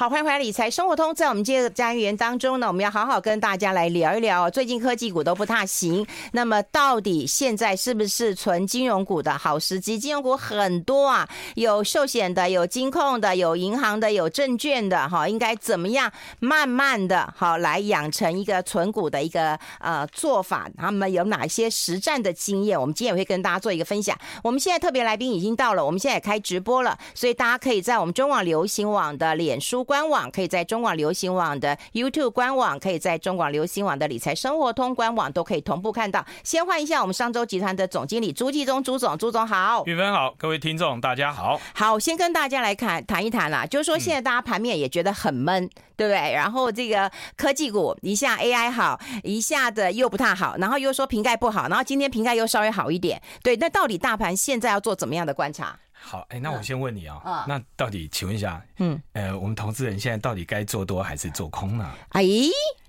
[0.00, 1.14] 好，欢迎回来理财生活通。
[1.14, 4.50] 在我们这个单元当中呢，我们要好好跟大家来聊一聊。
[4.50, 9.98] 最近科技股都不太行，那么到底现在是不是存金融股的好时机？
[9.98, 20.66] 金融股很多啊，有寿险的，有金控的，有银行的，有证券的，哈，应该怎么样慢慢的好来养成一个存股的一个呃做法？
[20.78, 22.80] 他们有哪些实战的经验？
[22.80, 24.16] 我们今天也会跟大家做一个分享。
[24.42, 29.86] 我们现在特别来宾已经到了，我们现在也开直播了，所以大家可以在我们中网流行网的脸书。
[29.90, 36.24] 官网可以在中广流行网的 YouTube 官网，可以在中广流行网的理财生活通官网都可以同步看到。
[36.44, 41.60] 先换一下我们商周集团的总经理朱继忠朱总，朱总好，玉芬好，各位听众大家好。
[41.74, 46.34] 好，先跟大家来看谈一谈啦，就是说现在大家盘面也觉得很闷，嗯、对不对？
[46.34, 55.80] 然后这个科技股一下 AI 好，一下子又不太好，然后又说瓶盖不好，然后今天瓶盖又稍微好一点，对，那到底大盘现在要做怎么样的观察？
[56.02, 61.88] 好，哎，那我先问你啊、那到底请问一下，嗯，呃，我们投资人现在到底该做多还是做空呢？
[62.10, 62.22] 哎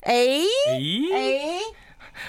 [0.02, 0.14] 哎
[1.14, 1.60] 哎，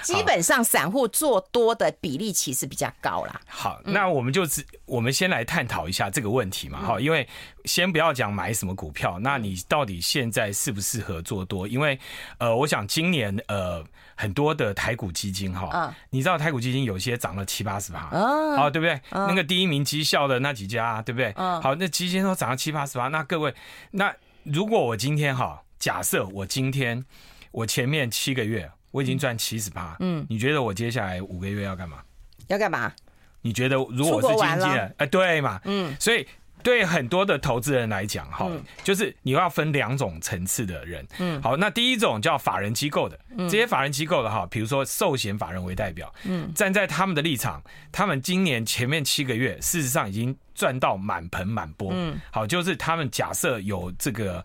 [0.02, 3.40] 基本上散户做多的比例其实比较高啦。
[3.46, 7.26] 好，那我们就只我们先来探讨一下这个问题嘛，哈、嗯，因为
[7.64, 11.66] 先不要讲买什么股票，那你到底现在适不适合做多？
[11.66, 11.98] 因为
[12.38, 13.82] 呃，我想今年呃。
[14.22, 18.94] 很多的台股基金哈，嗯、你知道台股基金有些涨了七八十趴，嗯、好对不对？
[19.10, 21.32] 嗯、那个第一名绩效的那几家，对不对？
[21.36, 23.52] 嗯、好，那基金都涨了七八十趴，那各位，
[23.90, 27.04] 那如果我今天哈，假设我今天
[27.50, 31.98] 我前面七个月我已经赚七十趴，嗯，你觉得我接下来五个月要干嘛？
[32.46, 32.92] 要干嘛？
[33.40, 35.60] 你觉得如果我是经纪人，哎，对嘛？
[35.64, 36.24] 嗯，所以。
[36.62, 38.50] 对很多的投资人来讲，哈，
[38.82, 54.44] 就是你要分两种层次的人，嗯，好，那第一种叫法人机构的，这些法人机构的哈，比如说寿险法人为代表，嗯，站在他们的立场，他们今年前面七个月，事实上已经赚到满盆满钵，嗯，好，就是他们假设有这个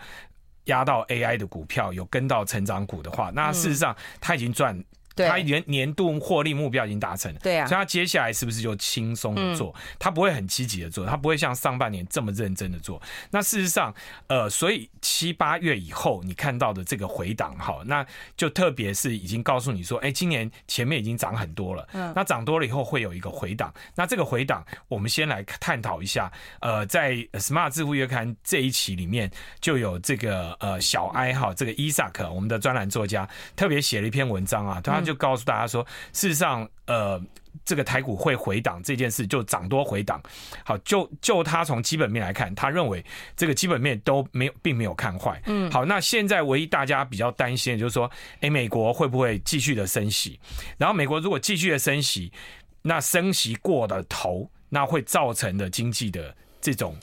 [0.65, 4.83] 压到 AI 的股票，有跟到成长股的话，那事实上他已经赚。
[5.25, 9.73] 他年年度获利目标已经达成了，对啊，所以他接下来是不是就轻松的做？
[9.97, 13.01] 他不会很积极的做，他不会像上半年这么认真的做。
[13.31, 13.93] 那事实上，
[14.27, 18.05] 呃，所以七八月以后你看到的这个回档，哈，那
[18.35, 23.73] 就特别是已经告诉你说，哎，今年前面已经涨很多了，嗯，那涨多了以后会有一个回档。
[23.95, 26.31] 那这个回档，我们先来探讨一下。
[26.61, 35.06] 呃，在 Smart 致富月刊这一期里面，就有这个呃小 I 哈，这个伊萨克，我们的专栏作家，特别写了一篇文章啊，他。
[35.07, 37.19] 就告诉大家说，事实上，呃，
[37.65, 40.21] 这个台股会回档这件事，就涨多回档。
[40.63, 43.03] 好，就就他从基本面来看，他认为
[43.35, 45.41] 这个基本面都没有，并没有看坏。
[45.45, 50.39] 嗯，好，那现在唯一大家比较担心的就是说，哎，美国会不会继续的升息？
[50.77, 52.31] 然后美国如果继续的升息，
[52.81, 56.95] 那升息过的头，那会造成的经济的这种。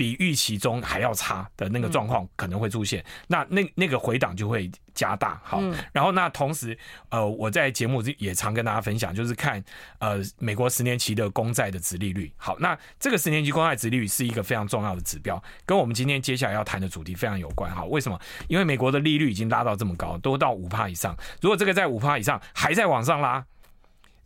[0.00, 5.38] 比预期中还要差的那个状况可能会出现，那那那个回档就会加大。
[5.44, 5.60] 好，
[5.92, 6.74] 然后那同时，
[7.10, 9.62] 呃，我在节目也常跟大家分享，就是看
[9.98, 12.32] 呃美国十年期的公债的殖利率。
[12.38, 17.70] 好，那这个十年期公债殖利率是一个非常重要的指标，跟我们今天接下来要谈的主题非常有关。
[17.70, 18.18] 好，为什么？
[18.48, 21.14] 因为美国的利率已经拉到这么高，都到五帕以上。
[21.42, 23.44] 如果这个在五帕以上还在往上拉。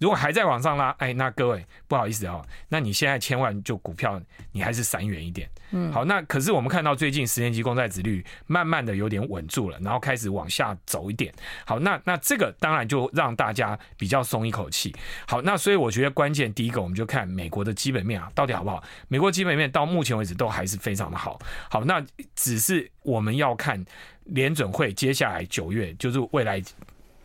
[0.04, 4.20] 如果还在往上拉，哎，那各位不好意思哦，那你现在千万就股票，
[4.52, 5.48] 你还是闪远一点。
[5.70, 11.32] 嗯，好，那可是我们看到最近十年期公债值率慢慢的有点稳住了，然后开始往下走一点。
[11.64, 14.94] 好，那那这个当然就让大家比较松一口气。
[15.26, 18.84] 好，那所以我觉得关键第一个，我们就看美国的基本面啊，到底好不好？
[19.08, 21.40] 美国基本面到目前为止都还是非常的好。
[21.70, 22.04] 好，那
[22.36, 23.82] 只是我们要看
[24.24, 26.62] 联准会接下来九月，就是未来。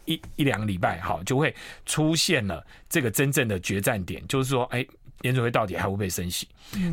[0.09, 1.56] 一一两个礼拜，好，就会
[1.86, 4.84] 出现了这个真正的决战点，就是说，哎，
[5.22, 6.47] 联准会到底还会不会升息？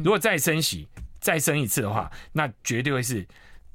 [0.04, 0.86] 如果再升息，
[1.18, 3.26] 再升一次的话，那绝对会是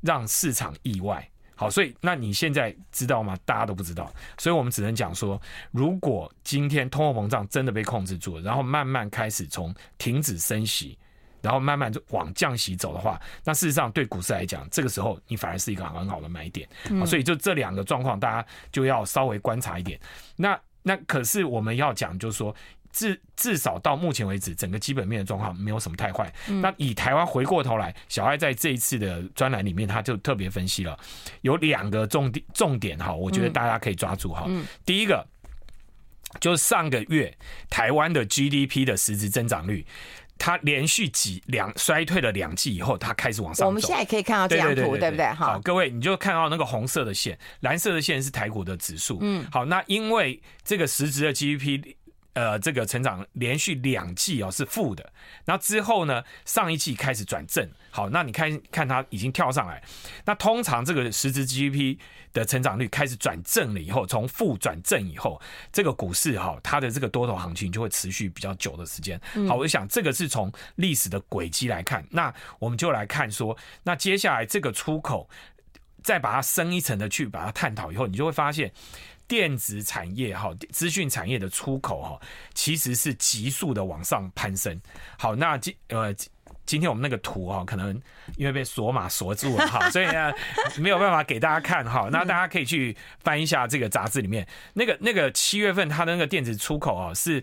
[0.02, 1.28] 让市场意外。
[1.56, 3.36] 好，所以那你现在知道吗？
[3.44, 5.42] 大家都不知道，所以我们只能讲说，
[5.72, 10.98] 如果今天通货膨胀真的被控制住了，然后慢慢开始从停止升息。
[11.42, 16.68] 然后慢慢就往降息走的话，那事实上对股市来讲，这个时候你反而是一个很好的买点。
[16.90, 20.00] 嗯、所以就这两个状况，大家就要稍微观察一点。
[20.36, 22.56] 那那可是我们要讲，就是说
[22.92, 26.32] 至至少到目前为止，整个基本面的状况没有什么太坏。
[26.48, 30.98] 嗯、那以台湾回过头来，小艾在这一次的专栏里面，他就特别分析了
[31.42, 34.46] 有两个重点重点哈，我觉得大家可以抓住哈。
[34.48, 35.26] 嗯、第一个
[36.40, 37.36] 就是上个月
[37.70, 39.86] 台湾的 GDP 的实质增长率。
[40.42, 43.68] 它连续几两衰退了两季以后，它开始往上走。
[43.68, 45.28] 我们现在可以看到这张图，对不对？
[45.34, 49.20] 好，各位，你就看到那个红色的线，蓝色的线是台股的指数。
[49.22, 51.96] 嗯，好，那因为这个实质的 GDP
[52.34, 55.12] 呃，这个成长连续两季哦是负的，
[55.44, 57.70] 然后之后呢，上一季开始转正。
[57.90, 59.84] 好，那你看看它已经跳上来。
[60.24, 61.98] 那通常这个实质 GDP
[62.32, 65.42] 的成长率开始转正了以后，从负转正以后，
[65.74, 69.20] 这个股市哈，它的这个多头行情就会持续比较久的时间。
[69.50, 75.30] 好，我想这个是从历史的轨迹来看，那我们就来看说，那接下来这个出口
[76.02, 78.72] 再把它深一层的去把它探讨以后，你就会发现。
[79.32, 82.20] 电子产业哈，资讯产业的出口哈，
[82.54, 84.78] 其实是急速的往上攀升。
[85.18, 86.14] 好，那今呃
[86.66, 87.98] 今天我们那个图哈，可能
[88.36, 90.34] 因为被锁码锁住了哈， 所以呢
[90.78, 92.10] 没有办法给大家看哈。
[92.12, 97.42] 那大家可以去翻一下这个杂志里面那个那个七月份它的那个电子出口啊，是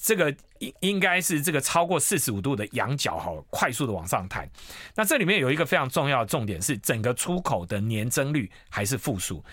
[0.00, 4.48] 这个应应该是这个超过四十五度的仰角哈，快速的往上弹。
[4.94, 9.44] 那这里面有一个非常重要的重点是，整个出口的年增率还是负数，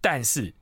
[0.00, 0.54] 但是。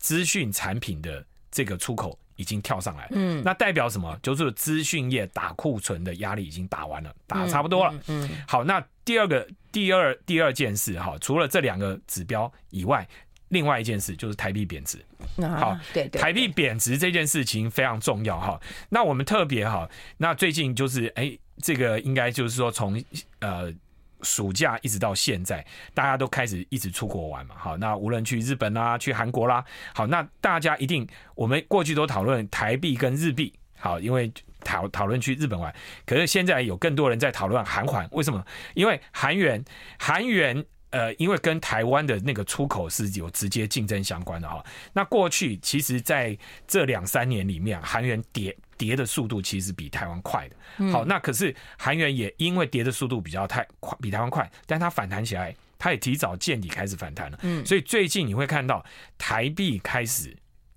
[0.00, 4.18] 资讯产品的这个出口已经跳上来，嗯，那代表什么？
[4.22, 13.06] 就是资讯业打库存的压力已经打完了，打差不多了，嗯，好，那第二个第二第二件事哈，除了这两个指标以外，
[13.50, 14.98] 另外一件事就是台币贬值，
[15.36, 18.60] 好，对，台币贬值这件事情非常重要哈。
[18.88, 23.00] 那我们特别哈，那最近就是哎，这个应该就是说从
[23.40, 23.72] 呃。
[24.22, 25.64] 暑假一直到现在，
[25.94, 27.54] 大家都开始一直出国玩嘛。
[27.58, 29.64] 好，那无论去日本啦，去韩国啦，
[29.94, 34.32] 好，那大家一定，我们过去都讨论台币跟日币，好，因为
[34.62, 35.74] 讨讨论去日本玩，
[36.04, 38.44] 可是现在有更多人在讨论韩环，为什么？
[38.74, 39.64] 因为韩元，
[39.98, 44.64] 韩元，呃，因为跟台湾的那个出口是有直接竞争相关的哈。
[44.92, 48.56] 那过去其实在这两三年里面，韩元跌。
[48.80, 58.82] 跌的速度其实比台湾快的，好，那可是韩元也因为跌的速度比较太快，比台湾快，但它反弹起来，它也提早见底开始反弹了，嗯，所以最近你会看到
[59.18, 60.34] 台币开始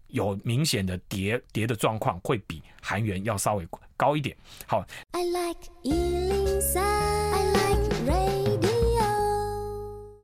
[0.08, 3.66] 有明显的跌跌的状况，会比韩元要稍微
[3.96, 4.36] 高一点，
[4.68, 4.86] 好。
[5.12, 5.62] I like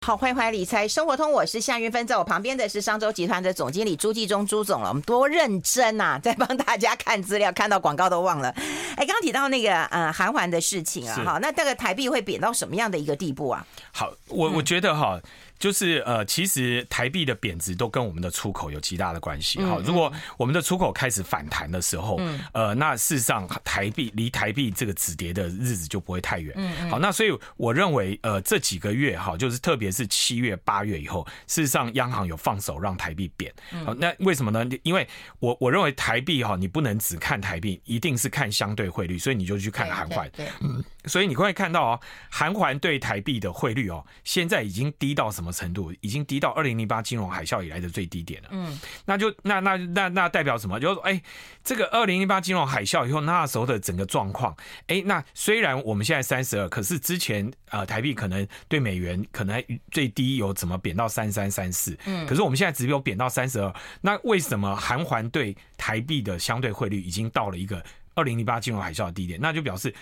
[0.10, 4.90] 好，欢迎回来理财生活通，我是夏云芬，在我旁边的是商周集团的总经理朱继忠朱总了。
[4.90, 8.50] 我们多认真呐、啊，在帮大家看资料，看到广告都忘了。
[8.96, 13.64] 哎，刚刚提到那个呃韩环的事情啊，好，那大概台币会贬到什么样的一个地步啊？
[13.92, 15.22] 好，我我觉得哈。
[15.24, 15.30] 嗯
[15.60, 19.62] 就是呃，其实台币的贬值都跟我们的出口有极大的关系。
[19.62, 22.18] 好，如果我们的出口开始反弹的时候，
[22.54, 26.56] 呃，那事实上台币离台币这个止跌的日子就不会太远。
[26.90, 33.54] 好，那所以我认为呃，这几个月哈，就是特别是七月八月以后，事实上央行有放手让台币贬。
[33.86, 34.66] 好，那为什么呢？
[34.84, 35.06] 因为
[35.40, 40.32] 我我认为台币哈，你不能只看台币，一定是看相对汇率，所以你就去看韩环。
[40.62, 45.49] 嗯，所以你会看到哦，韩环对台币的汇率哦，现在已经低到什么？
[45.52, 48.50] 程度已经低到二零零八金融海啸以来的最低点了。
[48.52, 50.80] 嗯，那就那那那那代表什么？
[50.80, 51.22] 就是说，哎，
[51.64, 54.56] 这个二零零八金融海啸以后那时候的整个状况，
[54.88, 63.74] 哎，那虽然我们现在三十二，可是之前呃台币可能对美元可能最低有怎么贬到三三三四，嗯，可是我们现在只有贬到三十二。
[64.02, 67.84] 那为什么韩环对台币的相对汇率已经到了一个
[68.16, 69.40] 二零零八金融海啸的低点？
[69.42, 69.94] 那就表示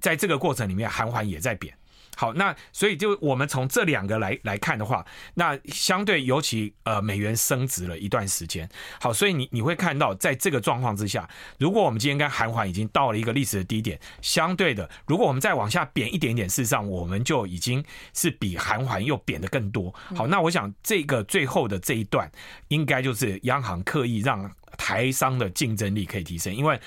[0.00, 1.74] 在这个过程里面，韩环也在贬。
[2.14, 5.04] 好，那所以就我们从这两个来来看的话，
[5.34, 8.68] 那相对尤其呃美元升值了一段时间，
[9.00, 11.28] 好，所以你你会看到在这个状况之下，
[11.58, 17.82] 如果我们今天跟韩环已经到了一个历史的低点，相对的，如果我们再往下贬一点点，事实上我们就已经
[18.12, 19.92] 是比韩环又贬的更多。
[20.14, 22.30] 好，那我想这个最后的这一段，
[22.68, 26.78] 应该就是央行刻意让台商的竞争力可以提升，因为。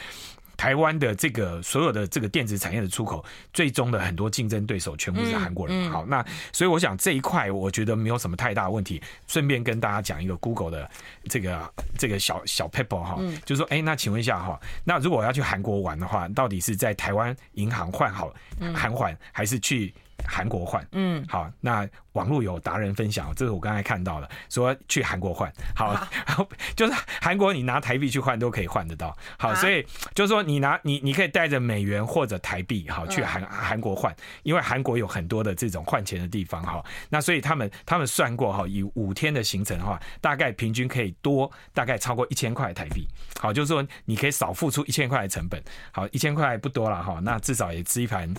[0.58, 5.90] 台湾的这个所有的这个电子产业的出口，最终的很多竞争对手全部是韩国人。
[5.92, 9.02] 好，那所以我想这一块我觉得没有什么太大的问题。
[9.28, 10.90] 顺便跟大家讲一个 Google 的
[11.30, 18.34] 这个这个小小 paper 哈，就是说，哎，那请问一下哈，那如果我要去韩国玩的话，到底是在台湾银行换好
[18.74, 19.94] 韩环，还是去
[20.26, 20.88] 韩国换？
[20.92, 21.88] 嗯，好，那。
[22.16, 25.94] 网络有达人分享，这是我刚才看到的，说去韩国换，好，
[26.26, 43.06] 好 就是韩国你拿台币去换都可以换得到，好，所以就是说你拿你你可以带着美元或者台币，好去韩韩国换，因为韩国有很多的这种换钱的地方，哈，那所以他们他们算过哈，以五天的行程的话，大概平均可以多大概超过一千块台币，
[43.42, 48.34] 好，就是说你可以少付出一千块的成本，好，一千块不多了哈，那至少也吃一盘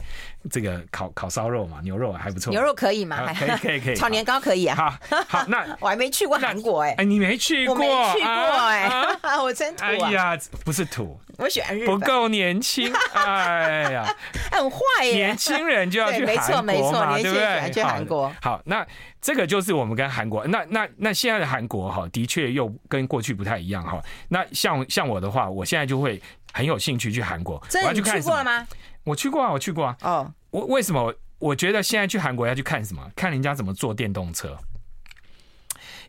[0.51, 3.35] 这个烤烤烧肉嘛，牛肉还不错，牛肉可以吗？
[3.35, 3.66] 可以。
[3.67, 3.97] 可以可以。
[3.97, 4.77] 炒年糕可以啊。
[5.11, 6.95] 好，好，那 我还没去过韩国哎。
[6.99, 7.75] 哎，你没去过？
[7.75, 8.31] 我没去过
[8.69, 8.91] 哎。
[9.43, 9.85] 我真土。
[9.85, 11.19] 哎呀，不是土。
[11.39, 11.99] 我喜欢日本。
[11.99, 12.93] 不够年轻。
[13.13, 14.05] 哎呀，
[14.53, 15.13] 很坏耶。
[15.13, 17.43] 年轻人就要去韩国嘛，对不对？
[17.43, 18.33] 喜欢去韩国。
[18.41, 18.87] 好，那
[19.21, 20.47] 这个就是我们跟韩国。
[20.47, 24.01] 那那那现在的韩国哈，的确又跟过去不太一样哈。
[24.29, 26.21] 那像像我的话，我现在就会
[26.53, 27.63] 很有兴趣去韩国。
[27.69, 28.67] 真的，你去过了吗？
[29.05, 29.97] 我去过啊，我去过啊。
[30.03, 31.13] 哦，我为什么？
[31.39, 33.11] 我觉得现在去韩国要去看什么？
[33.15, 34.57] 看人家怎么做电动车。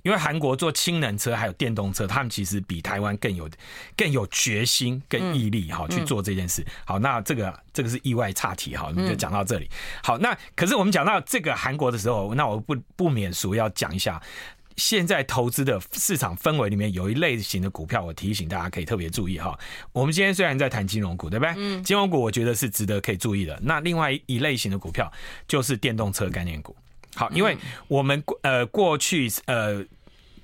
[0.03, 3.49] 因为韩国做氢能车还有电动车，他们其实比台湾更有
[3.97, 6.65] 更有决心、更毅力哈去做这件事。
[6.85, 9.69] 好，那这个这个是意外岔题哈，我们就讲到这里。
[10.03, 14.21] 好，那可是我们讲到这个韩国的时候，那我不不免俗要讲一下，
[14.77, 19.57] 现在投资的市场氛围里面有一类型的股票，我提醒大家可以特别注意哈。
[19.91, 21.53] 我们今天虽然在谈金融股，对不对？
[21.57, 21.83] 嗯。
[21.83, 23.59] 金融股我觉得是值得可以注意的。
[23.61, 25.11] 那另外一类型的股票
[25.47, 26.75] 就是电动车概念股。
[27.15, 27.57] 好，因为
[27.87, 29.85] 我们呃过去呃。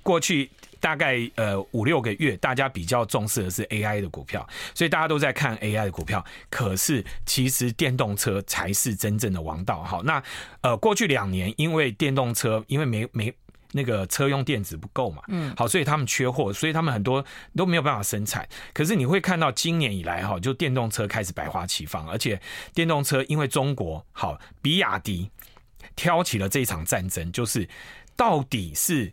[0.04, 0.50] 过去
[0.80, 6.22] 大概呃五六个月，大家比较重视的是 AI 的股票，所以大家都在看 AI 的股票。
[6.50, 9.82] 可是其实电动车才是真正的王道。
[9.82, 10.22] 好，那
[10.60, 13.32] 呃过去两年，因为电动车因为没没
[13.74, 18.48] 那个车用电子不够嘛，嗯，好，所以他们缺货，所以他们很多都没有办法生产。
[18.72, 22.40] 可是你会看到今年以来哈，就电动车开始百花齐放，而且
[22.72, 25.30] 电动车因为中国好，比亚迪
[25.96, 27.68] 挑起了这一场战争，就是
[28.16, 29.12] 到底是。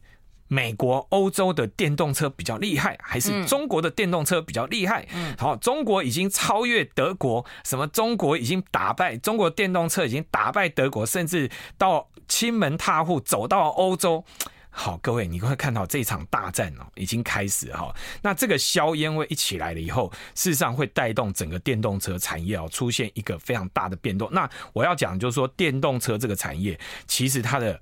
[0.53, 5.08] 美国、欧洲的电动车比较厉害，还是中国的电动车比较厉害？
[5.13, 7.88] 嗯，好，中国已经超越德国，什么？
[7.88, 14.24] 中国已经打败中国电动车，已经打败德国，甚至到亲门踏户走到欧洲。
[14.70, 17.94] 好，各位，你会看到这场大战哦，已经开始哈。
[18.22, 24.30] 那这个硝烟味一起来了以后，事实上会带动整个电动车产业哦出现一个非常大的变动。
[24.32, 27.78] 那我要讲就是说，电动车这个产业其实它的。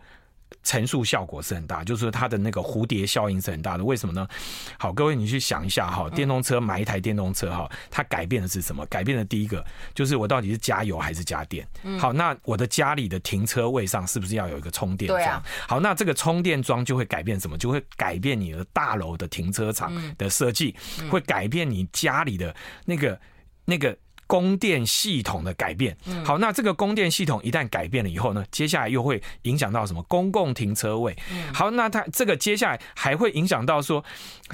[0.63, 3.84] 乘数效果是很大，就是说它的那个蝴蝶效应是很大的。
[3.84, 4.27] 为什么呢？
[4.77, 8.86] 好，各位你去想一下哈，电动车买一台电动车哈，它改变的是什么？
[8.88, 9.63] 改变的第一个
[9.94, 11.68] 就是我到底是加油还是加电？
[12.00, 15.44] 好，那我的家里的停车位上是不是要有一个充电桩？
[15.68, 17.58] 好，那这个充电桩就会改变什么？
[17.58, 20.75] 就会改变你的大楼的停车场的设计，
[21.10, 23.20] 会改变你家里的那个
[23.65, 23.98] 那个。
[24.29, 30.03] 供电系统的改变，好，那这个供电系统一旦改变了以后呢，接下来又会影响到什么？
[30.03, 31.17] 公共停车位。
[31.51, 34.05] 好，那它这个接下来还会影响到说，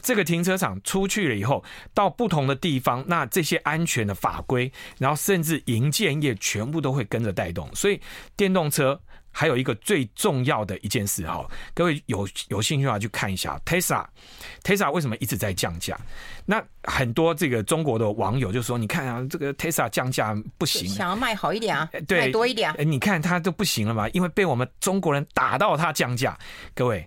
[0.02, 1.62] 这个停车场出去了以后，
[1.94, 8.00] 到不同的地方，那这些安全的法规，然后甚至营建业全部都会跟着带动，所以
[8.38, 9.02] 电动车。
[9.38, 16.00] 还有一个最重要的一件事哈，各位有有兴趣的话去看一下 Tesla，Tesla 为什么一直在降价？
[16.46, 22.76] 那很多这个中国的网友就说：“你看啊，这个 Tesla 降价不行，想要卖好一点啊，对，卖多一点啊。
[22.80, 26.38] 你看它都不行了嘛，因为被我们中国人打到它降价。
[26.74, 27.06] 各位，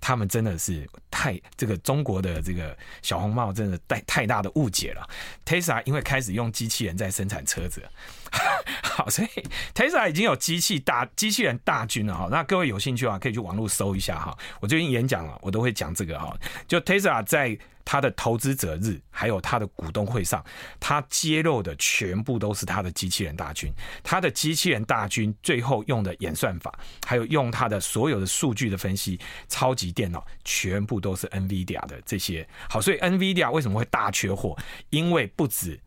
[0.00, 5.08] 他们真的是太这个中国的这个小红帽真的带太大的误解了。
[5.44, 7.82] Tesla 因为开始用机器人在生产车子。
[8.82, 9.28] ”好，所以
[9.74, 12.28] Tesla 已经有机器大机器人大军了哈。
[12.30, 14.36] 那各位有兴趣的话，可以去网络搜一下哈。
[14.60, 16.32] 我最近演讲了，我都会讲这个哈。
[16.68, 20.44] 就 Tesla 在他的投资者日，还有他的股东会上，
[20.78, 23.72] 他揭露的全部都是他的机器人大军。
[24.02, 29.18] 他的机器人大军最后用的演算法，还有用他的所有的数据的分析，
[29.48, 32.48] 超级电脑全部都是 NVIDIA 的这些。
[32.68, 34.56] 好，所以 NVIDIA 为什么会大缺货？
[34.90, 35.80] 因为不止。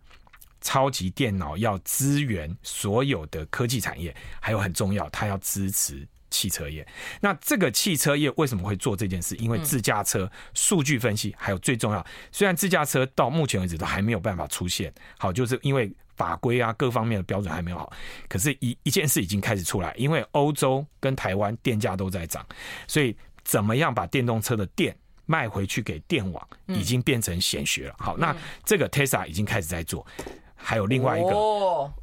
[0.66, 6.86] 超级电脑要支援所有的科技产业，还有很重要，它要支持汽车业。
[7.22, 9.36] 那这个汽车业为什么会做这件事？
[9.36, 17.94] 因为自驾车数据分析，还有最重要，虽然自驾车到目前为止都还没有办法出现，好，就是因为法规啊各方面的标准还没有好。
[18.28, 22.46] 可是，一一件事已经开始出来，因为欧洲跟台湾电价都在涨，
[22.88, 27.96] 所以怎么样把电动车的电卖回去给电网，已经变成显学了。
[27.98, 28.36] 好，那
[28.66, 30.06] 这个 Tesla 已经开始在做。
[30.56, 31.94] 还有另外一个，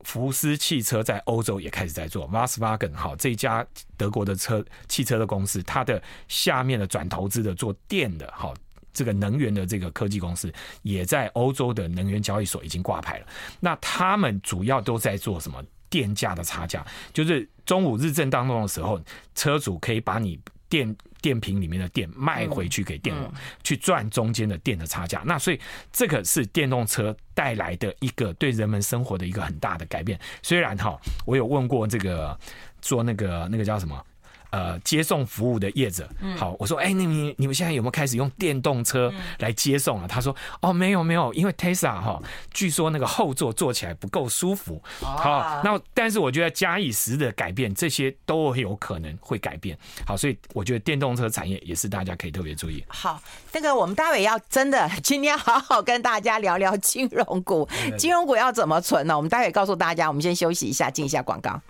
[0.00, 8.54] 福斯汽车在欧洲也开始在做，Volkswagen 好，这家德国的车汽车的公司，它的下面的转投资的做电的，好，
[8.92, 10.52] 这个能源的这个科技公司，
[10.82, 13.26] 也在欧洲的能源交易所已经挂牌了。
[13.60, 15.62] 那他们主要都在做什么？
[15.90, 19.00] 电价的差价，就是中午日正当中的时候，
[19.34, 20.38] 车主可以把你
[20.68, 20.94] 电。
[21.20, 23.32] 电瓶里面的电卖回去给电网，
[23.62, 25.22] 去赚中间的电的差价。
[25.24, 25.60] 那所以
[25.92, 30.18] 这个是电动车带来的一个对人们生活的一个很大的改变。
[30.42, 32.38] 虽然哈，我有问过这个
[32.80, 34.04] 做那个那个叫什么
[34.50, 36.08] 呃接送服务的业者。
[36.36, 40.06] 好，我说，哎，你你你们现在有没有开始用电动车来接送啊？
[40.08, 42.20] 他说，哦，没有没有，因为 Tesla 哈，
[42.52, 44.82] 据说那个后座坐起来不够舒服。
[45.00, 49.76] 好，那但是我觉得假以时的改变，这些都有可能会改变。
[50.06, 52.84] 好，所以我觉得电动车产业也是大家可以特别注意。
[52.88, 53.20] 好，
[53.52, 59.16] 那个我们待会要真的今天好好跟大家聊聊金融股，金融股要怎么存呢？
[59.16, 60.08] 我们待会告诉大家。
[60.08, 61.60] 我们先休息一下，进一下广告。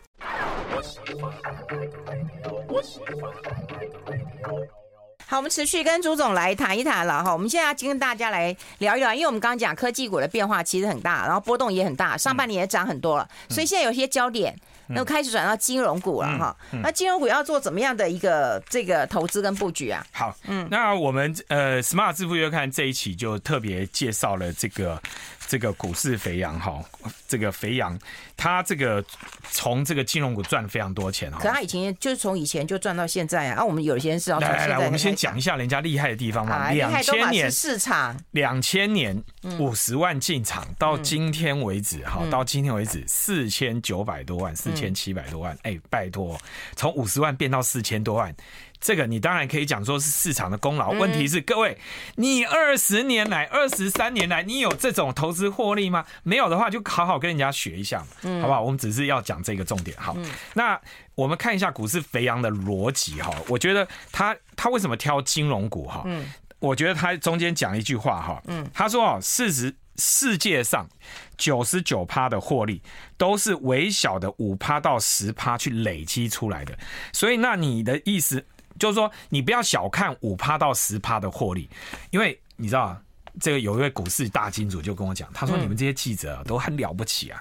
[5.27, 7.33] 好，我们持续跟朱总来谈一谈了哈。
[7.33, 16.57] 我们现在要跟大家来聊一聊，因为我们刚刚讲科技股的变化其实很大，然后波动也很大，上半年也涨很多了，所以现在有些焦点，那开始转到金融股了哈。
[16.83, 20.05] 那金融股要做怎么样的一个这个投资跟布局啊？
[20.13, 25.01] 好，嗯，那我们呃，Smart 致富月刊这一期就特别介绍了这个。
[25.49, 26.79] 这个股市肥羊哈，
[27.27, 27.99] 这个肥羊，
[28.37, 29.03] 他这个
[29.51, 31.39] 从这个金融股赚了非常多钱哈。
[31.41, 33.59] 可他以前就是从以前就赚到现在啊。
[33.59, 36.71] 啊，我们有些是要来来来，我们先讲一下人家厉害的地方嘛。
[36.71, 39.21] 两千年市场，两千年
[39.59, 45.57] 五十万进场，到今天为止哈，到今天为止四千九百多万，四千七百多万。
[45.63, 46.39] 哎，拜托，
[46.77, 48.35] 从五十万变到四千多万。
[48.81, 51.77] 这个你当然可以讲说是市场的功劳，问题是各位，
[52.17, 56.05] 你二十年来、二十三年来，你有这种投资获利吗？
[56.23, 58.63] 没有的话，就好好跟人家学一下嘛，好不好？
[58.63, 59.97] 我们只是要讲这个重点。
[59.99, 60.17] 好，
[60.55, 60.81] 那
[61.17, 66.03] 我们看一下股市肥羊的逻辑哈，我觉得他他为什么挑金融股哈？
[66.07, 66.25] 嗯
[66.61, 70.89] 我觉得他中间讲一句话哈，嗯他说哦，事实世界上
[71.37, 72.83] 九十九趴的获利
[73.17, 76.77] 都是微小的五趴到十趴去累积出来的，
[77.13, 78.45] 所以那你的意思？
[78.79, 81.69] 就是说，你不要小看五趴到十趴的获利，
[82.11, 82.97] 因为你知道，
[83.41, 87.41] 这个有一位股市大金主就跟我讲，他说：“你们这些记者都很了不起啊，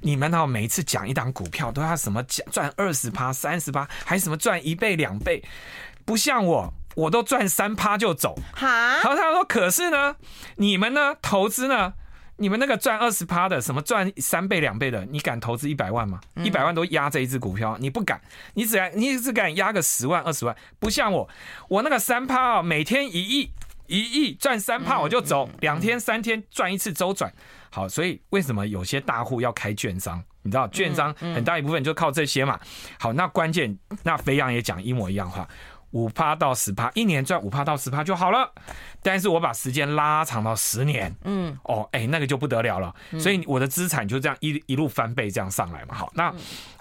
[0.00, 5.44] 你们呢每一次讲一档股票都要什么讲赚二十趴、三十趴，还什么赚一倍、两倍，
[6.04, 10.16] 不像我，我都赚三趴就走。”哈，然后他说：“可是呢，
[10.56, 11.94] 你们呢投资呢？”
[12.40, 16.18] 你们那个赚二十趴的，什么赚三倍两倍的，你敢投资一百万吗？
[16.42, 18.18] 一百万都压这一只股票，你不敢，
[18.54, 21.28] 你只敢，你只敢压个十万二十万，不像我，
[21.68, 23.50] 我那个三趴啊，每天一亿
[23.86, 27.30] 一亿赚三趴我就走，两天三天赚一次周转。
[27.70, 30.22] 好，所以为什么有些大户要开券商？
[30.42, 32.58] 你知道券商很大一部分就靠这些嘛。
[32.98, 35.46] 好，那关键那肥羊也讲一模一样话。
[35.90, 38.52] 五趴到十趴，一年赚五趴到十趴就好了。
[39.02, 42.94] 但是我把时间拉长到十年，嗯，哦，哎，那个就不得了了。
[43.18, 45.94] 所以我的资产就这样一一路翻倍这样上来嘛。
[45.94, 46.32] 好，那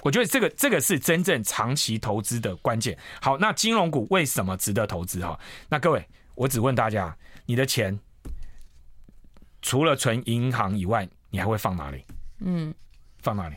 [0.01, 2.97] 我觉得这个这个是真正长期投资的关键。
[3.21, 5.25] 好，那金融股为什么值得投资？
[5.25, 5.39] 哈，
[5.69, 7.97] 那各位，我只问大家，你的钱
[9.61, 12.03] 除了存银行以外，你还会放哪里？
[12.41, 12.73] 嗯，
[13.21, 13.55] 放哪里？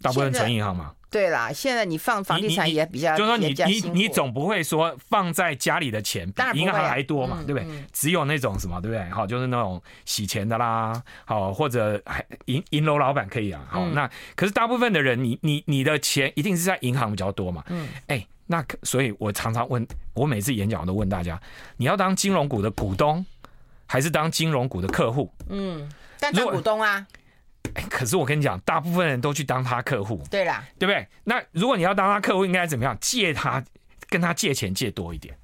[0.00, 0.94] 大部分存银行吗？
[1.16, 7.66] 对啦，现在你放房地产也比较，就是说你你你总不会说放在家里的钱比银行还多嘛，对不对？
[7.90, 9.02] 只有那种什么，对不对？
[9.08, 11.98] 好，就是那种洗钱的啦，好，或者
[12.44, 13.66] 银银楼老板可以啊。
[13.66, 17.64] 好，那可是大部分的人，你你你的钱一定是在银行比较多嘛。
[17.68, 21.40] 嗯，哎，那所以我常常问，我每次演讲都问大家，
[21.78, 23.24] 你要当金融股的股东，
[23.86, 25.32] 还是当金融股的客户？
[25.48, 27.06] 嗯，但当股东啊。
[27.90, 31.06] 可是我跟你讲，大部分人都去当他客户，对啦，对不对？
[31.24, 32.96] 那如果你要当他客户，应该怎么样？
[33.00, 33.62] 借他，
[34.08, 35.36] 跟他借钱借多一点。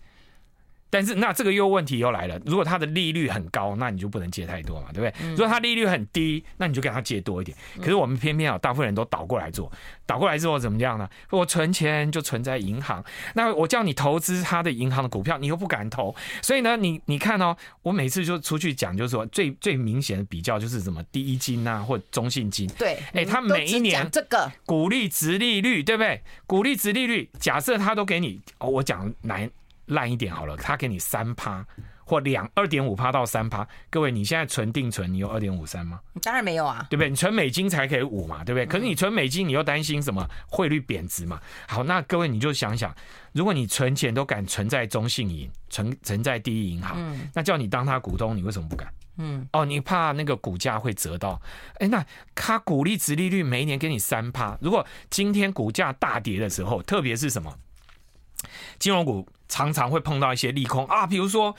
[0.92, 5.30] 但是那这个又问题又来了，如果它的利率很高，那你就不能借太多嘛，对不对？
[5.30, 7.56] 如果它利率很低，那你就给他借多一点。
[7.78, 9.72] 可是我们偏偏啊，大部分人都倒过来做，
[10.04, 11.08] 倒过来之后怎么样呢？
[11.30, 13.02] 我存钱就存在银行，
[13.34, 16.14] 那我叫你投资他的银行的股票，你又不敢投。
[16.42, 22.68] 所以呢，你你看哦，我每次就出去讲，就是说最最明显的比较就是什么第一金啊，或中信金。
[22.78, 26.22] 对，哎，他每一年这个股利值利率，对不对？
[26.46, 29.48] 股利值利率，假设他都给你，哦，我讲来。
[29.86, 31.64] 烂一点好了，他给你三趴
[32.04, 33.66] 或两二点五趴到三趴。
[33.88, 36.00] 各位，你现在存定存，你有二点五三吗？
[36.22, 37.08] 当然没有啊，对不对？
[37.08, 38.66] 你存美金才可以五嘛，对不对？
[38.66, 41.40] 可是你存美金，你又担心什么汇率贬值嘛？
[41.68, 42.94] 好，那各位你就想想，
[43.32, 48.92] 如果你存钱都敢存在中信银，存存在第一银行，那叫你当他股东，你为什么不敢？
[49.18, 51.40] 嗯，哦，你怕那个股价会折到？
[51.78, 57.54] 哎，那他股利值利率每一年给你三趴，如果今天股价大跌的时候，特别是什么
[58.78, 59.26] 金融股？
[59.52, 61.54] 常常会碰到一些利空啊，比如说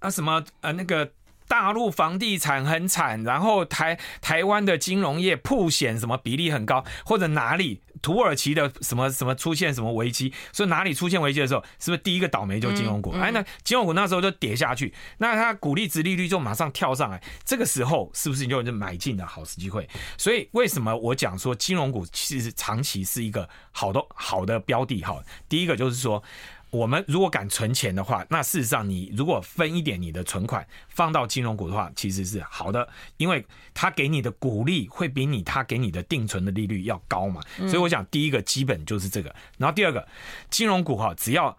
[0.00, 1.12] 啊什么呃那个
[1.48, 13.12] 大陆房地产很惨，然后台台湾的金融业曝险什么比例很高，或者哪里土耳其的什么什么出现什么危机，所以哪里出现危机的时候，是不是第一个倒霉就金融股？
[13.12, 19.88] 哎、那金融股那时候就跌下去，那它股利值利率就马上跳上来，这个时候是不是就是买进的好时机会？
[20.18, 25.02] 所以为什么我讲说金融股其实长期是一个好的好的标的？
[25.02, 26.22] 哈，第一个就是说。
[26.72, 37.42] 我们如果敢存钱的话，那事实上你如果分一点你的存款放到金融股的话，其实是好的，因为他给你的股利会比你他给你的定存的利率要高嘛。
[37.58, 40.08] 所以我想第一个基本就是这个，然后第二个
[40.48, 41.54] 金融股哈，只要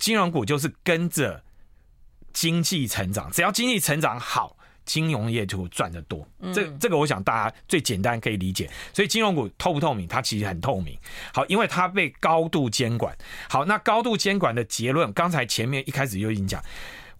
[0.00, 1.44] 金融股就是跟着
[2.32, 4.55] 经济成长，只要经济成长好。
[4.86, 8.70] 金融业就赚得多，这这个我想大家最简单可以理解。
[8.94, 10.06] 所以金融股透不透明？
[10.06, 10.96] 它其实很透明。
[11.34, 13.14] 好，因为它被高度监管。
[13.50, 16.62] 好，那高度监管的结论，刚才前面一开始就已经讲，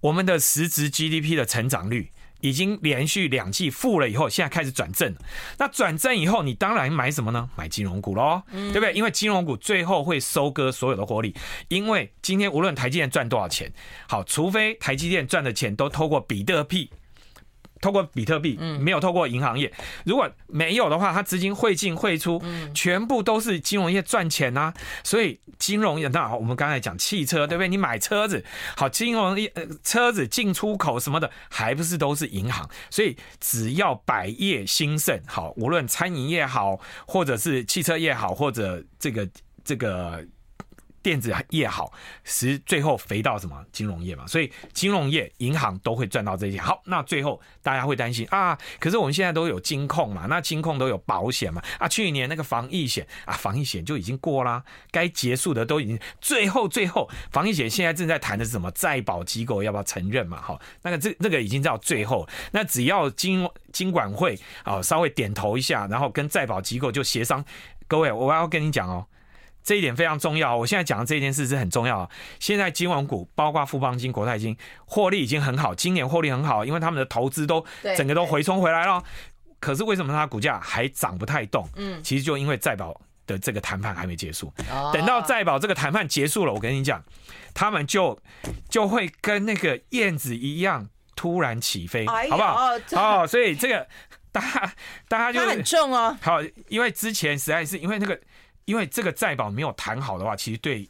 [0.01, 5.13] 我们的实质 GDP 的成长率已经连续两季负了，以后现在开始转正。
[5.59, 7.51] 那转正以后，你当然买什么呢？
[7.57, 8.93] 买金融股喽，对不对？
[8.93, 11.35] 因为金融股最后会收割所有的获利。
[11.67, 13.73] 因为今天无论台积电赚多少钱，
[14.09, 16.91] 好，除非台积电赚的钱都透过比特币。
[17.87, 19.73] 透过比特币，没有透过银行业。
[20.05, 22.43] 如果没有的话，它资金汇进汇出，
[22.75, 24.75] 全部都是金融业赚钱呐。
[25.05, 27.69] 所以金融业，那我们刚才讲汽车，对不对？
[27.69, 28.45] 你买车子，
[28.77, 29.53] 好，金融业
[29.85, 32.69] 车子进出口什么的，还不是都是银行？
[32.91, 39.29] 所以只要百业兴盛，好，无论餐饮业好，或者是汽车业好，或者这个
[39.65, 40.27] 这个。
[41.07, 41.93] 电子业好，
[42.25, 44.27] 实最后肥到什么金融业嘛？
[44.27, 46.61] 所以金融业、银行都会赚到这些。
[46.61, 51.63] 好，那最后大家会担心啊，可是我们现在都有金控嘛，那金控都有保险嘛？
[51.79, 55.97] 啊，去年那个防疫险啊，防疫险就已经过啦，该结束的都已经。
[56.21, 58.69] 最后，最后防疫险现在正在谈的是什么？
[58.73, 60.43] 再保机构要不要承认嘛？
[60.43, 67.45] 好，那个这那个已经到最后，那只要金金管会啊稍微点头一下，然后跟再保机构就协商。
[67.87, 69.07] 各位，我要跟你讲哦。
[69.67, 72.09] 这一点非常重要，我现在讲的这件事是很重要。
[72.39, 79.03] 现在金融股，包括富邦金、国泰金，获利已经很好，今年获利很好，因为他们的投资都整个都回冲回来了。
[79.59, 81.69] 可是为什么它股价还涨不太动？
[81.75, 84.53] 嗯，其实就因为再保的这个谈判还没结束。
[84.93, 87.03] 等到再保这个谈判结束了，我跟你讲，
[87.53, 88.17] 他们就
[88.69, 92.71] 就会跟那个燕子一样突然起飞，好不好？
[92.93, 93.89] 哦，所以这个
[94.31, 94.73] 大家
[95.09, 96.17] 大家就很重哦。
[96.23, 98.17] 好，因为之前实在是因为那个。
[98.67, 100.87] 因为这个再保没有谈好的话，其实对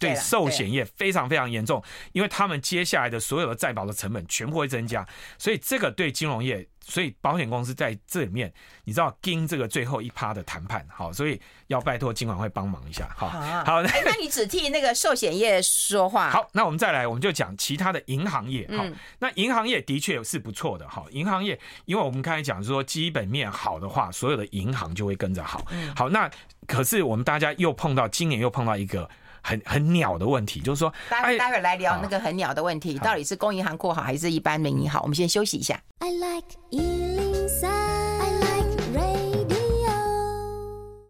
[0.00, 1.80] 对寿险业非常非常严重，
[2.12, 5.06] 因为他们接下来的所有的再保的成本全部会增加，
[5.38, 8.52] 所以这个对金融业，所以保险公司在这里面，
[8.84, 18.82] 你知道盯这个最后一趴的谈判，好，所以要拜托金管会帮忙一下，好，好，那那你只替那个寿险业说话，好，那我们再来，我们就讲其他的银行业，好，
[19.18, 25.62] 那银行业的确是不错的，好，银行业，因为我们刚才讲说基本面好的话，所有的银行就会跟着好，
[25.94, 26.30] 好，那。
[26.66, 29.08] 可是我们大家又碰到今年又碰到一个
[29.42, 35.02] 很很鸟的问题，就是说，待会待会来聊那个很鸟的问题，到底是公银行过好还是一般民营好？
[35.02, 35.80] 我们先休息一下。
[35.98, 39.56] I like 103, I like radio。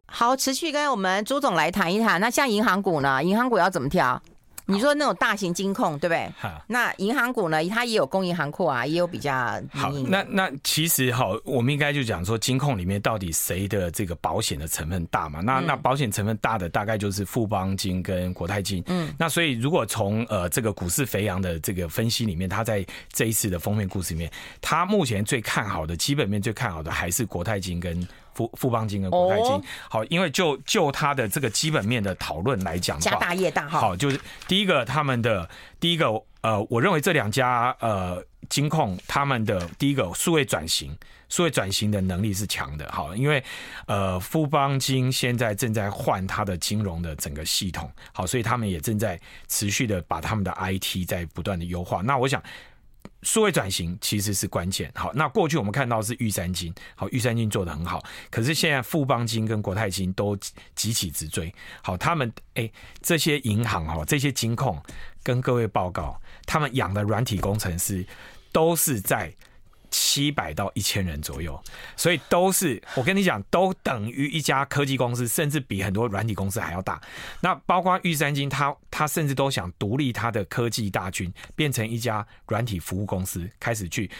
[0.06, 2.20] 好，持续跟我们朱总来谈一谈。
[2.20, 3.22] 那像银行股呢？
[3.22, 4.20] 银行股要怎么挑？
[4.70, 6.32] 你说那种大型金控对不对？
[6.38, 7.62] 好，那银行股呢？
[7.68, 9.60] 它也有公银行库啊，也有比较。
[9.70, 15.40] 好，那那其实好，我们应该就讲说金控里面到底谁的这个保险的成分大嘛？
[15.40, 18.82] 那那保险成分大的大概就是富邦金跟国泰金。
[18.86, 24.30] 嗯，那所以如果从呃这个股市肥羊的这个分析里面，它在这一次的封面故事里面，
[24.60, 28.06] 它目前最看好的基本面最看好的还是国泰金跟。
[28.34, 36.06] 富富邦金跟国泰金，好，因为就就它的这个基本面的讨论来讲，家大业大哈，好，就是第一个他们的第一个
[36.40, 40.96] 呃，我认为这两家呃金控他们的第一个数位转型，
[41.28, 43.42] 数位转型的能力是强的，好，因为
[43.86, 52.42] 呃富邦金现在正在换它的金融的整个系统，好，所以他们也正在持续的把他们的 IT 在不断的优化，那我想。
[53.22, 54.90] 数位转型其实是关键。
[54.94, 58.02] 好，那过去我们看到是玉山金，好，玉山金做得很好。
[58.30, 60.36] 可是现在富邦金跟国泰金都
[60.74, 61.52] 急起直追。
[61.82, 62.70] 好，他们哎，
[63.02, 64.80] 这些银行哈，这些金控
[65.22, 68.06] 跟各位报告，他们养的软体工程师
[68.52, 69.34] 都是在。
[69.90, 71.60] 七百到一千人左右，
[71.96, 77.00] 所以都是我跟你讲，都等于一家科技公司，甚至比很多软体公司还要大。
[77.40, 84.10] 那包括玉山金，他他甚至都想独立他的科技大军，变成一家软体服务公司，开始去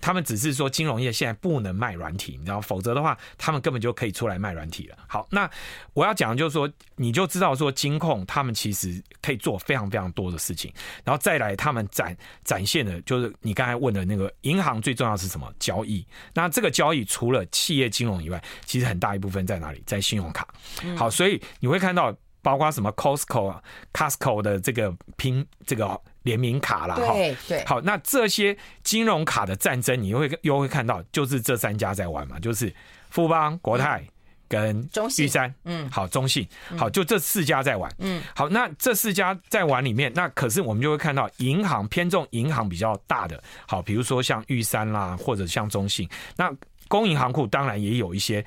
[0.00, 4.96] 他们只是说金融业现在不能卖软体，你知道，否则的话，他们根本就可以出来卖软体了。
[5.06, 5.48] 好，那
[5.92, 10.72] 我要讲的就是说，你就知道说金控他们其实可以做非常非常多的事情，
[11.04, 15.52] 然后再来他们展展现的就是你刚才问的那个银行最重要是什么？
[15.58, 16.06] 交易。
[16.32, 19.82] 那这个交易除了企业金融以外，其实很大一部分在哪里？
[19.86, 20.48] 在信用卡。
[20.96, 26.00] 好，所以你会看到包括什么 Costco 啊、Costco 的这个拼这个。
[26.22, 27.14] 联名卡啦，哈，
[27.48, 32.72] 对，好，那这些金融卡的战争，你会又会看到，就是这三家在玩嘛，就是
[33.08, 34.04] 富邦、国泰
[34.46, 34.86] 跟
[35.18, 46.06] 玉山，嗯，好，中信，好，就这四家在玩，嗯，好，那这四家在玩里面，那可是我们就会看到银行偏重银行比较大的，好，比如说像玉山啦，或者像中信，
[46.36, 46.54] 那
[46.88, 48.44] 公营行库当然也有一些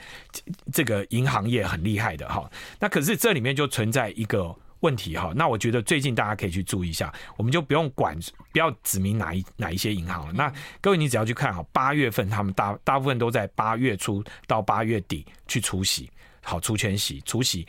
[0.71, 2.47] 这个银行业很厉害的，哈，
[2.79, 4.55] 那可是这里面就存在一个。
[4.83, 8.19] 问题哈，那我觉得最近大家可以去注意一下，我们就不用管，
[8.51, 10.33] 不要指明哪一哪一些银行了。
[10.33, 17.65] 那各位，你只要去看哈，八月份他们大大部分都在八月初到八月底去除息，好，除全息，除息，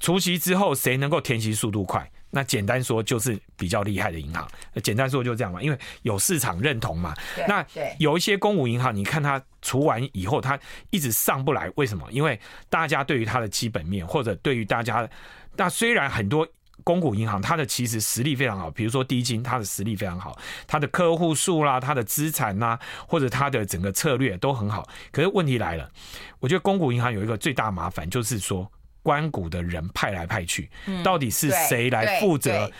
[0.00, 2.10] 除息之后谁能够填息速度快？
[2.30, 4.46] 那简单说就是比较厉害的银行。
[4.82, 7.14] 简单说就这样嘛，因为有市场认同嘛。
[7.46, 7.64] 那
[7.98, 10.58] 有一些公务银行，你看它除完以后，它
[10.90, 12.04] 一直上不来，为什么？
[12.10, 15.08] 因为大家对于它的基本面，或者对于大家。
[15.58, 16.48] 那虽然很多
[16.84, 24.88] 公股银行，它的其实实力非常好，比如说低金，它的实力非常好，它的客户数啦，它的资产呐，或者它的整个策略都很好。
[25.12, 25.90] 可是问题来了，
[26.38, 28.70] 我觉得公股银行有一个最大麻烦，就是说。
[29.02, 30.68] 官股的人派来派去，
[31.02, 32.70] 到底是谁来负责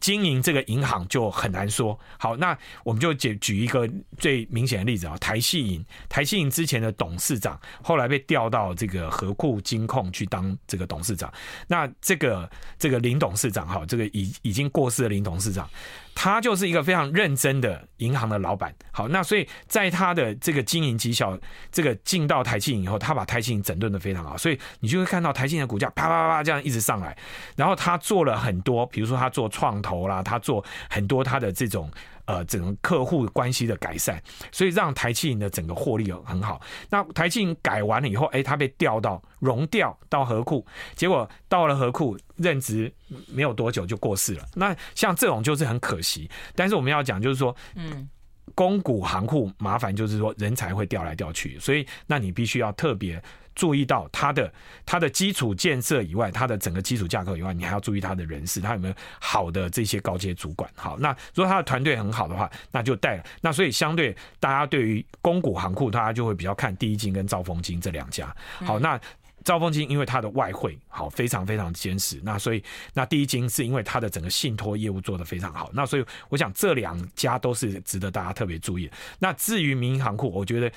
[0.00, 1.98] 经营这个银行就很难说。
[2.18, 11.32] 好，那我们就举举一个最明显的例子啊，台系银，台系银之前的董事长后来被调到这个合库金控去当这个董事长，
[11.66, 15.68] 那这个这个林董事长哈，这个已已经过世的林董事长。
[16.16, 21.36] 他就是一个非常认真的银行的老板，好，那所以在他的这个经营绩效，
[21.72, 27.16] 这个进到台系银以后，他把台系银整顿的非常好，所以你就会看到台系银的股价啪啪啪啪这样一直上来，
[27.56, 31.90] 然后他做了很多，比如说他做创投啦，他做很多他的这种。
[32.26, 34.18] 呃，整个客户关系的改善，
[34.50, 36.58] 所以让台企银的整个获利很好。
[36.88, 42.90] 那台企银改完了以后，哎，他被调到融调到河库，结果到了河库任职
[43.28, 44.46] 没有多久就过世了。
[44.54, 46.26] 那像这种就是很可惜。
[46.54, 48.08] 但是我们要讲就是说，嗯，
[48.54, 53.22] 公股行库麻烦就是说人才会调来调去，所以那你必须要特别。
[53.54, 54.52] 注意到它的
[54.84, 60.68] 它的基础建设以外，它的整个基础架构以外，你还要注意它的人事，它有没有好的这些高阶主管。
[60.74, 63.24] 好，那如果他的团队很好的话，那就带了。
[63.40, 68.34] 那所以相对大家对于公股行库，大家就会比较看第一金跟兆丰金这两家。
[68.64, 69.00] 好，那
[69.44, 72.62] 兆丰金因为它的外汇好非常非常坚实，那所以
[72.92, 75.70] 那第一金是因为它的整个信托业务做得非常好。
[75.72, 78.92] 那所以我想这两家都是值得大家特别注意的。
[79.18, 80.72] 那至于民营行库，我觉得。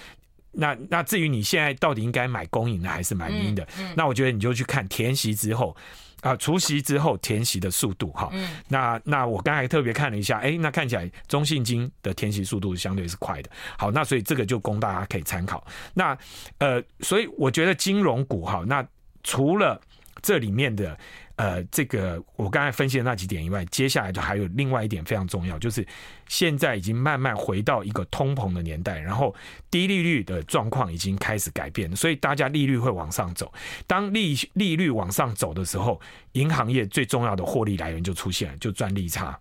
[0.51, 3.63] 那那至于你现在到底应该买公营的还是买民营的？
[3.77, 5.75] 嗯嗯、那我觉得你就去看填息之后
[6.21, 8.29] 啊，除息之后填息的速度哈。
[8.33, 13.49] 嗯、那那我刚才特别看了一下，哎、欸，那看起来中信金的填息速度相对是快的。
[13.77, 15.65] 好，那所以这个就供大家可以参考。
[15.93, 16.17] 那
[16.57, 18.85] 呃，所以我觉得金融股哈，那
[19.23, 19.79] 除了
[20.21, 20.97] 这里面的。
[21.37, 25.85] 呃，这个我刚才分析的那几点以外，接下来就还有另外一点非常重要，就是
[26.27, 29.33] 现在已经慢慢回到一个通膨的年代，然后
[29.69, 33.53] 低利率的状况已经开始改变，所以大家利率会往上走。
[33.85, 39.39] 当利利率往上走的时候，银行业最重要的获利来源就出现了，就赚利差。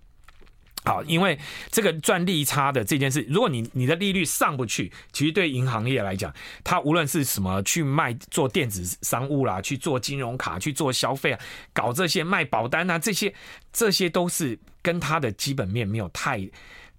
[0.87, 1.37] 好，因为
[1.73, 11.41] 这个赚利差的这件事，如果你你的利率上不去，其实对银行业来讲，它无论是什么去卖做电子商务啦，去做金融卡，去做消费啊，
[11.73, 13.35] 搞这些卖保单啊，这些
[13.73, 16.49] 这些都是跟它的基本面没有太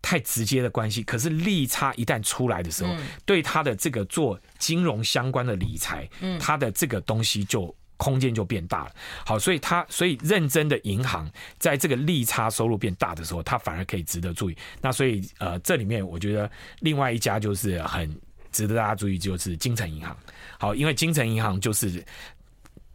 [0.02, 1.02] 太直接的关系。
[1.04, 7.73] 可是利差一旦出来的时候，嗯、对它的这个做金融相关的理财，嗯，它的这个东西就。
[7.98, 8.92] 空间就变大了，
[9.26, 14.58] 好，所以它所以认真的银行在这个利差收入变大的时候，它反而可以值得注意。
[14.82, 18.10] 那所以呃，这里面我觉得另外一家就是很
[18.52, 20.16] 值得大家注意，就是金城银行。
[20.60, 22.04] 好，因为金城银行就是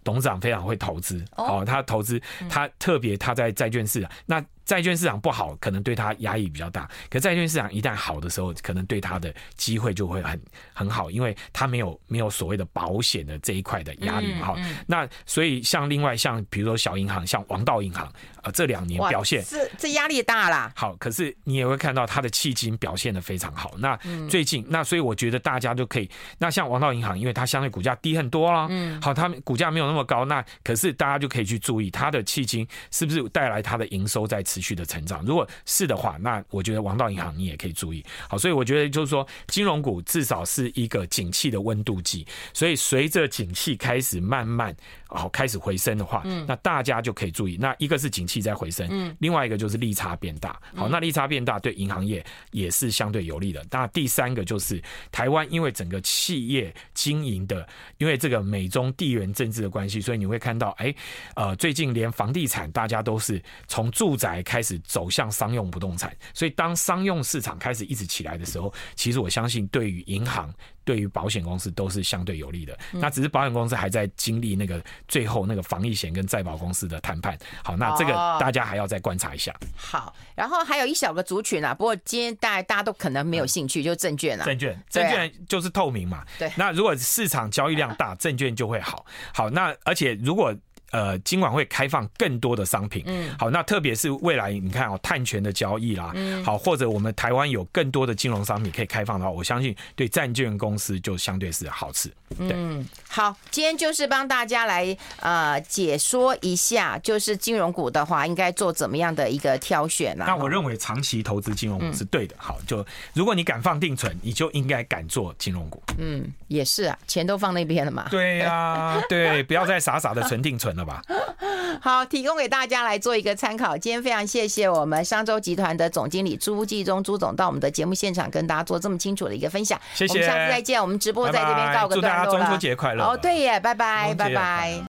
[0.04, 4.44] 董事长非常会投资，哦，他投资他特别他在债券市场那。
[4.64, 6.88] 债券市场不好，可能对他压力比较大。
[7.10, 10.40] 可债券市场一旦好的时候，可能对他的机会就会很
[10.72, 14.46] 很好，因为他没有没有所谓的保险的这一块的压力嘛。
[14.46, 18.10] 哈、嗯，嗯、那所以像另外像比如说小银行，像王道银行，
[18.42, 20.72] 呃，这两年表现是这压力大啦。
[20.74, 23.74] 好，可是你也会看到它的迄今表现的非常好。
[23.78, 23.96] 那
[24.28, 28.66] 最近，嗯、那所以我觉得大家就可以，那像王道银行，因为它相对股价低很多啦。
[28.68, 35.22] 嗯，好，它股价没有那那么高，那可是大家就可以去注意它的迄今是不是带来它的营收在持续的成长。
[35.22, 38.02] 如果是的话，那我觉得王道银行你也可以注意。
[38.26, 42.26] 好，所以我觉得就是说，金融股至少是一个景气的温度计。
[42.54, 44.74] 所以随着景气开始慢慢
[45.12, 47.56] 哦开始回升的话，那大家就可以注意。
[47.60, 50.60] 那一个是景气在回升，另外一个就是利差变大。
[50.74, 53.64] 好，那利差变大对银行业也是相对有利的。
[53.70, 57.66] 那第三个就是台湾，因为整个企业经营的，
[57.98, 60.94] 因为这个美中地缘政治的关系，所以你会看到，哎，
[61.34, 66.14] 呃，最近连房地产大家都是从住宅开始走向商用不动产。
[66.34, 70.52] 所以当商用市场开始一直起来的时候，其实我相信对于银行。
[70.84, 77.38] 对于保险公司都是相对有利的，那只是保险公司还在经历那个最后那个防疫险跟再保公司的谈判。
[77.64, 79.54] 好，那这个大家还要再观察一下。
[79.76, 84.44] 好，然后还有一小个族群啊，不过今天大家大家都可能没有兴趣，就是证券啊。
[84.44, 86.24] 证券，证券就是透明嘛。
[86.38, 86.50] 对。
[86.56, 89.04] 那如果市场交易量大， 证券就会好。
[89.32, 90.54] 好，那而且如果。
[90.92, 102.12] 呃，今晚会开放更多的商品，嗯，好，那特别是未来你看哦，碳权的交易啦，嗯，好，或者我们台湾有更多的金融商品可以开放的话，我相信对债券公司就相对是好事。
[102.38, 110.24] 嗯，好，今天就是帮大家来呃解说一下，就是金融股的话应该做怎么样的一个挑选啊？
[110.26, 112.36] 那我认为长期投资金融股是对的。
[112.38, 115.82] 好，就如果你敢放定存，你就应该敢做金融股。
[115.98, 118.08] 嗯，也是啊，钱都放那边了嘛。
[118.10, 120.81] 对呀、啊，对，不要再傻傻的存定存了。
[121.80, 123.76] 好，提供给大家来做一个参考。
[123.76, 129.80] 今天非常谢谢我们商周集团的总经理朱继忠朱总到我们的节目现场跟大家做这么清楚的一个分享。
[129.94, 130.80] 谢谢，我们下次再见。
[130.80, 132.30] 我们直播在这边告个段落了。
[132.30, 133.04] 祝大家中秋节快乐！
[133.04, 134.80] 哦，对耶，拜拜，拜拜。